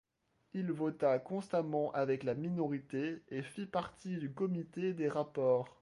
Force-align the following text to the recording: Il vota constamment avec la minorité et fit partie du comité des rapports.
Il 0.55 0.71
vota 0.71 1.19
constamment 1.19 1.91
avec 1.91 2.23
la 2.23 2.33
minorité 2.33 3.21
et 3.29 3.43
fit 3.43 3.67
partie 3.67 4.17
du 4.17 4.31
comité 4.33 4.93
des 4.95 5.07
rapports. 5.07 5.77